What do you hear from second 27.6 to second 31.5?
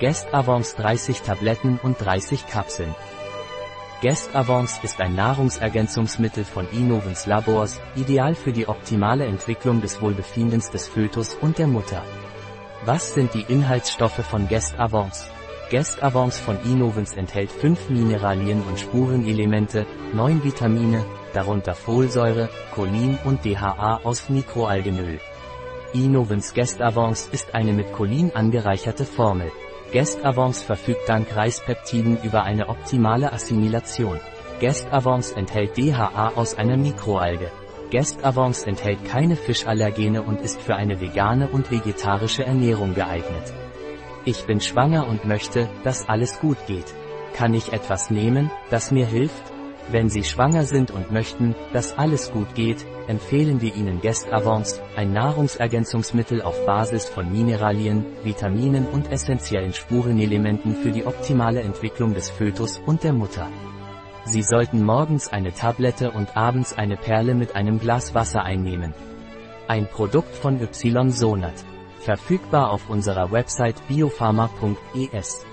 mit Cholin angereicherte Formel. Guest Avance verfügt dank